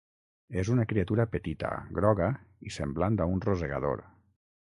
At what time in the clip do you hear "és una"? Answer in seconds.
0.61-0.85